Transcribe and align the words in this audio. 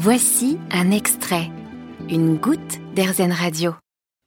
Voici 0.00 0.58
un 0.70 0.92
extrait, 0.92 1.50
une 2.08 2.36
goutte 2.36 2.78
d'Airzen 2.94 3.32
Radio. 3.32 3.74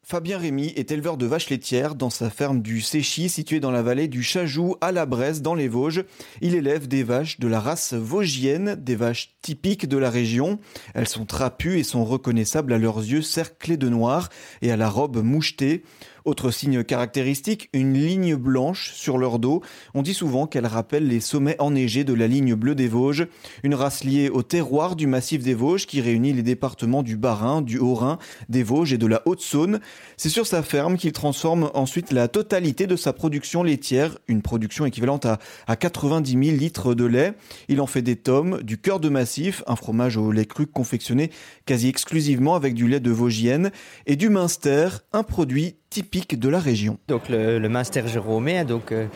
Fabien 0.05 0.37
Rémy 0.37 0.73
est 0.75 0.91
éleveur 0.91 1.15
de 1.15 1.25
vaches 1.25 1.49
laitières 1.49 1.95
dans 1.95 2.09
sa 2.09 2.29
ferme 2.29 2.61
du 2.61 2.81
Séchy 2.81 3.29
située 3.29 3.61
dans 3.61 3.71
la 3.71 3.81
vallée 3.81 4.09
du 4.09 4.21
Chajou 4.21 4.75
à 4.81 4.91
la 4.91 5.05
Bresse 5.05 5.41
dans 5.41 5.55
les 5.55 5.69
Vosges. 5.69 6.03
Il 6.41 6.55
élève 6.55 6.89
des 6.89 7.03
vaches 7.03 7.39
de 7.39 7.47
la 7.47 7.61
race 7.61 7.93
vosgienne, 7.93 8.75
des 8.75 8.97
vaches 8.97 9.37
typiques 9.41 9.87
de 9.87 9.95
la 9.95 10.09
région. 10.09 10.59
Elles 10.93 11.07
sont 11.07 11.25
trapues 11.25 11.79
et 11.79 11.83
sont 11.83 12.03
reconnaissables 12.03 12.73
à 12.73 12.77
leurs 12.77 12.97
yeux 12.97 13.21
cerclés 13.21 13.77
de 13.77 13.87
noir 13.87 14.27
et 14.61 14.73
à 14.73 14.75
la 14.75 14.89
robe 14.89 15.23
mouchetée. 15.23 15.83
Autre 16.25 16.51
signe 16.51 16.83
caractéristique, 16.83 17.69
une 17.73 17.93
ligne 17.93 18.35
blanche 18.35 18.91
sur 18.93 19.17
leur 19.17 19.39
dos. 19.39 19.61
On 19.93 20.01
dit 20.01 20.13
souvent 20.13 20.47
qu'elle 20.47 20.65
rappelle 20.65 21.07
les 21.07 21.19
sommets 21.19 21.55
enneigés 21.59 22.03
de 22.03 22.13
la 22.13 22.27
ligne 22.27 22.55
bleue 22.55 22.75
des 22.75 22.87
Vosges, 22.87 23.27
une 23.63 23.75
race 23.75 24.03
liée 24.03 24.29
au 24.29 24.43
terroir 24.43 24.95
du 24.95 25.07
massif 25.07 25.43
des 25.43 25.53
Vosges 25.53 25.87
qui 25.87 26.01
réunit 26.01 26.33
les 26.33 26.43
départements 26.43 27.03
du 27.03 27.17
Bas-Rhin, 27.17 27.61
du 27.61 27.79
Haut-Rhin, 27.79 28.19
des 28.49 28.63
Vosges 28.63 28.93
et 28.93 28.97
de 28.97 29.07
la 29.07 29.21
Haute-Saône. 29.25 29.79
C'est 30.17 30.29
sur 30.29 30.45
sa 30.45 30.63
ferme 30.63 30.97
qu'il 30.97 31.11
transforme 31.11 31.71
ensuite 31.73 32.11
la 32.11 32.27
totalité 32.27 32.87
de 32.87 32.95
sa 32.95 33.13
production 33.13 33.63
laitière, 33.63 34.17
une 34.27 34.41
production 34.41 34.85
équivalente 34.85 35.25
à, 35.25 35.39
à 35.67 35.75
90 35.75 36.31
000 36.31 36.57
litres 36.57 36.93
de 36.93 37.05
lait. 37.05 37.33
Il 37.67 37.81
en 37.81 37.87
fait 37.87 38.01
des 38.01 38.15
tomes, 38.15 38.61
du 38.61 38.77
cœur 38.77 38.99
de 38.99 39.09
massif, 39.09 39.63
un 39.67 39.75
fromage 39.75 40.17
au 40.17 40.31
lait 40.31 40.45
cru 40.45 40.67
confectionné 40.67 41.31
quasi 41.65 41.87
exclusivement 41.87 42.55
avec 42.55 42.73
du 42.73 42.87
lait 42.87 42.99
de 42.99 43.11
Vosgienne, 43.11 43.71
et 44.05 44.15
du 44.15 44.29
Minster, 44.29 44.89
un 45.13 45.23
produit 45.23 45.75
typique 45.91 46.39
de 46.39 46.49
la 46.49 46.59
région. 46.59 46.97
Donc 47.09 47.27
le, 47.29 47.59
le 47.59 47.69
Munster 47.69 48.07
Jérômé, 48.07 48.63
donc 48.63 48.93
euh, 48.93 49.07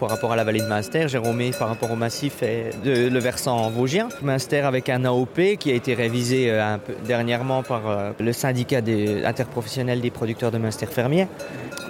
par 0.00 0.08
rapport 0.08 0.32
à 0.32 0.36
la 0.36 0.42
vallée 0.42 0.60
de 0.60 0.66
Munster, 0.66 1.06
Jérômé 1.06 1.50
par 1.56 1.68
rapport 1.68 1.90
au 1.90 1.96
massif 1.96 2.42
et 2.42 2.70
le 2.84 3.18
versant 3.18 3.68
vosgien. 3.70 4.08
Munster 4.22 4.60
avec 4.60 4.88
un 4.88 5.04
AOP 5.04 5.56
qui 5.60 5.70
a 5.70 5.74
été 5.74 5.92
révisé 5.94 6.50
euh, 6.50 6.78
dernièrement 7.06 7.62
par 7.62 7.88
euh, 7.88 8.12
le 8.18 8.32
syndicat 8.32 8.80
des, 8.80 9.24
interprofessionnel 9.24 10.00
des 10.00 10.10
producteurs 10.10 10.50
de 10.50 10.58
Munster 10.58 10.86
fermiers. 10.86 11.28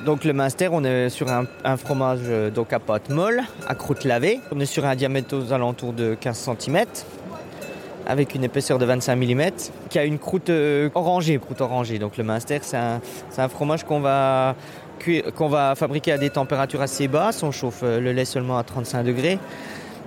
Donc 0.05 0.25
le 0.25 0.33
Munster, 0.33 0.69
on 0.73 0.83
est 0.84 1.09
sur 1.09 1.31
un, 1.31 1.47
un 1.65 1.77
fromage 1.77 2.21
euh, 2.25 2.50
donc 2.50 2.73
à 2.73 2.81
pâte 2.81 3.09
molle, 3.11 3.43
à 3.69 3.75
croûte 3.77 4.05
lavée. 4.05 4.41
On 4.50 4.59
est 4.59 4.67
sur 4.67 4.84
un 4.84 4.97
diamètre 4.97 5.37
aux 5.37 5.53
alentours 5.53 5.93
de 5.93 6.17
15 6.21 6.50
cm 6.59 6.84
avec 8.07 8.35
une 8.35 8.45
épaisseur 8.45 8.79
de 8.79 8.87
25 8.87 9.17
mm, 9.17 9.43
qui 9.91 9.99
a 9.99 10.05
une 10.05 10.19
croûte 10.19 10.51
euh, 10.51 10.89
orangée, 10.95 11.39
croûte 11.39 11.61
orangée. 11.61 11.99
Donc 11.99 12.17
le 12.17 12.25
Munster, 12.25 12.61
c'est 12.62 12.77
un, 12.77 13.49
fromage 13.49 13.85
qu'on 13.85 14.01
va, 14.01 14.55
fabriquer 15.75 16.12
à 16.12 16.19
des 16.19 16.31
températures 16.31 16.81
assez 16.81 17.09
basses. 17.09 17.43
On 17.43 17.51
chauffe 17.51 17.81
euh, 17.83 18.01
le 18.01 18.12
lait 18.12 18.25
seulement 18.25 18.59
à 18.59 18.62
35 18.62 19.03
degrés. 19.03 19.39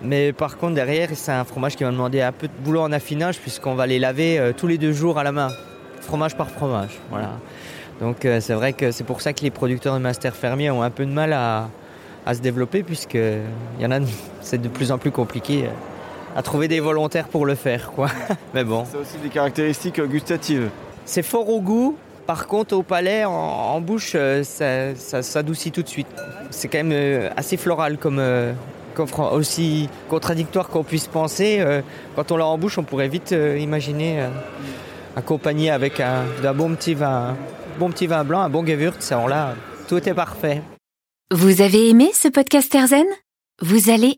Mais 0.01 0.31
par 0.31 0.57
contre, 0.57 0.75
derrière, 0.75 1.09
c'est 1.13 1.33
un 1.33 1.43
fromage 1.43 1.75
qui 1.75 1.83
va 1.83 1.91
demander 1.91 2.21
un 2.21 2.31
peu 2.31 2.47
de 2.47 2.53
boulot 2.63 2.81
en 2.81 2.91
affinage, 2.93 3.37
puisqu'on 3.39 3.75
va 3.75 3.85
les 3.85 3.99
laver 3.99 4.39
euh, 4.39 4.53
tous 4.55 4.67
les 4.67 4.77
deux 4.77 4.93
jours 4.93 5.19
à 5.19 5.23
la 5.23 5.33
main, 5.33 5.49
fromage 5.99 6.37
par 6.37 6.49
fromage. 6.49 6.97
Voilà. 7.09 7.31
Donc 7.99 8.19
c'est 8.21 8.53
vrai 8.53 8.71
que 8.71 8.91
c'est 8.91 9.03
pour 9.03 9.19
ça 9.19 9.33
que 9.33 9.41
les 9.41 9.51
producteurs 9.51 9.93
de 9.93 9.99
Munster 9.99 10.31
fermiers 10.31 10.71
ont 10.71 10.81
un 10.81 10.89
peu 10.89 11.05
de 11.05 11.11
mal 11.11 11.33
à, 11.33 11.67
se 12.33 12.39
développer, 12.39 12.81
puisque 12.81 13.17
c'est 14.41 14.61
de 14.61 14.69
plus 14.69 14.93
en 14.93 14.97
plus 14.97 15.11
compliqué 15.11 15.65
à 16.35 16.41
trouver 16.41 16.67
des 16.67 16.79
volontaires 16.79 17.27
pour 17.27 17.45
le 17.45 17.55
faire, 17.55 17.91
quoi. 17.91 18.09
Mais 18.53 18.63
bon. 18.63 18.85
C'est 18.89 18.97
aussi 18.97 19.17
des 19.21 19.29
caractéristiques 19.29 20.01
gustatives. 20.01 20.69
C'est 21.05 21.23
fort 21.23 21.49
au 21.49 21.61
goût. 21.61 21.97
Par 22.27 22.45
contre, 22.45 22.75
au 22.75 22.83
palais, 22.83 23.25
en, 23.25 23.31
en 23.31 23.81
bouche, 23.81 24.11
euh, 24.13 24.43
ça, 24.43 24.93
ça 24.95 25.23
s'adoucit 25.23 25.71
tout 25.71 25.81
de 25.81 25.87
suite. 25.89 26.07
C'est 26.51 26.67
quand 26.67 26.77
même 26.77 26.91
euh, 26.91 27.29
assez 27.35 27.57
floral 27.57 27.97
comme, 27.97 28.19
euh, 28.19 28.53
aussi 29.31 29.89
contradictoire 30.09 30.67
qu'on 30.69 30.83
puisse 30.83 31.07
penser. 31.07 31.57
Euh, 31.59 31.81
Quand 32.15 32.31
on 32.31 32.37
l'a 32.37 32.45
en 32.45 32.57
bouche, 32.57 32.77
on 32.77 32.83
pourrait 32.83 33.07
vite 33.07 33.31
euh, 33.31 33.57
imaginer 33.57 34.21
euh, 34.21 34.27
accompagné 35.15 35.71
avec 35.71 35.99
un, 35.99 36.25
d'un 36.43 36.53
bon 36.53 36.75
petit 36.75 36.93
vin, 36.93 37.35
bon 37.79 37.89
petit 37.89 38.05
vin 38.07 38.23
blanc, 38.23 38.41
un 38.41 38.49
bon 38.49 38.63
Gewürz. 38.65 39.11
Alors 39.11 39.27
là, 39.27 39.55
tout 39.87 40.07
est 40.07 40.13
parfait. 40.13 40.61
Vous 41.31 41.61
avez 41.61 41.89
aimé 41.89 42.11
ce 42.13 42.27
podcast 42.27 42.73
Airzen? 42.75 43.05
Vous 43.61 43.89
allez 43.89 44.17